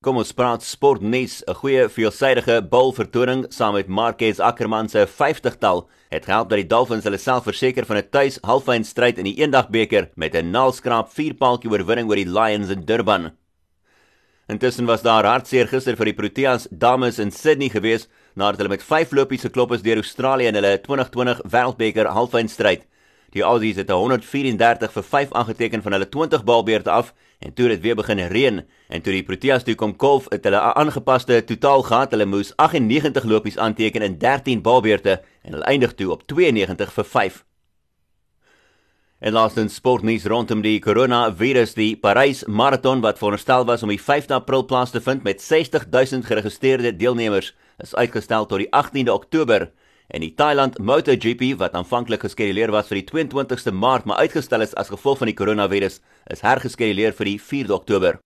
Kom 0.00 0.16
ons 0.16 0.30
praat 0.32 0.62
sportnuus, 0.64 1.42
'n 1.44 1.56
goeie 1.60 1.82
veelsidige 1.92 2.54
bulvertoning 2.72 3.42
saam 3.52 3.74
met 3.74 3.86
Marquez 3.86 4.38
Ackermann 4.40 4.88
se 4.88 5.04
50-tal 5.06 5.90
het 6.08 6.24
gehelp 6.24 6.48
dat 6.48 6.56
die 6.56 6.66
Dolphins 6.66 7.04
hulle 7.04 7.18
self 7.18 7.44
verseker 7.44 7.84
van 7.84 7.98
'n 7.98 8.08
tuis 8.10 8.38
halfyn 8.42 8.84
stryd 8.84 9.18
in 9.18 9.24
die 9.24 9.36
eendagbeker 9.42 10.08
met 10.16 10.34
'n 10.34 10.50
naalskraap 10.50 11.12
vierpaaltjie 11.12 11.70
oorwinning 11.70 12.08
oor 12.08 12.16
die 12.16 12.32
Lions 12.38 12.70
in 12.70 12.86
Durban. 12.86 13.32
Intussen 14.48 14.86
was 14.86 15.02
daar 15.02 15.24
hartseer 15.24 15.68
gister 15.68 15.96
vir 15.96 16.06
die 16.06 16.16
Proteas 16.16 16.66
dames 16.70 17.18
in 17.18 17.30
Sydney 17.30 17.68
gewees 17.68 18.08
nadat 18.34 18.56
hulle 18.56 18.76
met 18.76 18.82
5 18.82 19.12
lopies 19.12 19.42
geklop 19.42 19.72
is 19.72 19.82
deur 19.82 19.96
Australië 19.96 20.46
in 20.46 20.54
hulle 20.54 20.78
2020 20.78 21.42
Wêreldbeker 21.44 22.06
halfyn 22.06 22.48
stryd. 22.48 22.86
Die 23.30 23.42
Aussies 23.46 23.76
het 23.78 23.90
134 23.90 24.92
vir 24.92 25.04
5 25.06 25.32
aangeteken 25.38 25.82
van 25.82 25.92
hulle 25.92 26.08
20 26.08 26.44
balbeurte 26.44 26.90
af 26.90 27.12
en 27.38 27.52
toe 27.54 27.68
dit 27.68 27.80
weer 27.80 27.94
begin 27.96 28.18
reën 28.18 28.62
en 28.88 29.02
toe 29.02 29.12
die 29.12 29.22
Proteas 29.22 29.62
toe 29.64 29.74
kom 29.78 29.94
kolf 29.96 30.26
het 30.30 30.44
hulle 30.44 30.58
'n 30.58 30.78
aangepaste 30.82 31.44
totaal 31.44 31.82
gehad. 31.82 32.10
Hulle 32.10 32.26
moes 32.26 32.52
98 32.56 33.24
lopies 33.24 33.58
aanteken 33.58 34.02
in 34.02 34.18
13 34.18 34.62
balbeurte 34.62 35.22
en 35.42 35.52
hulle 35.52 35.64
eindig 35.64 35.94
toe 35.94 36.10
op 36.10 36.26
92 36.26 36.92
vir 36.92 37.04
5. 37.04 37.44
En 39.20 39.32
laastens 39.32 39.74
sportnuus 39.74 40.24
rondom 40.24 40.62
die 40.62 40.78
coronavirus, 40.80 41.74
die 41.74 41.96
Parys 41.96 42.44
marathon 42.46 43.00
wat 43.00 43.18
veronderstel 43.18 43.64
was 43.64 43.82
om 43.82 43.88
die 43.88 44.00
5de 44.00 44.32
April 44.32 44.64
plaas 44.64 44.90
te 44.90 45.00
vind 45.00 45.22
met 45.22 45.42
60000 45.42 46.24
geregistreerde 46.24 46.96
deelnemers, 46.96 47.54
is 47.78 47.94
uitgestel 47.94 48.46
tot 48.46 48.58
die 48.58 48.68
18de 48.68 49.12
Oktober. 49.12 49.70
En 50.10 50.24
die 50.24 50.32
Thailand 50.34 50.78
MotoGP 50.78 51.52
wat 51.58 51.76
aanvanklik 51.78 52.24
geskeduleer 52.26 52.72
was 52.74 52.88
vir 52.90 52.98
die 52.98 53.06
22ste 53.10 53.70
Maart, 53.70 54.08
maar 54.10 54.18
uitgestel 54.24 54.64
is 54.66 54.74
as 54.74 54.90
gevolg 54.90 55.20
van 55.22 55.30
die 55.30 55.38
koronavirus, 55.38 56.00
is 56.34 56.42
hergeskeduleer 56.42 57.14
vir 57.14 57.30
die 57.30 57.38
4de 57.38 57.76
Oktober. 57.76 58.18